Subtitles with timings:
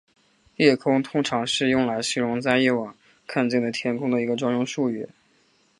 [0.55, 2.95] 夜空通常是用来形容在夜晚
[3.27, 5.07] 看见的天空的一个专用术语。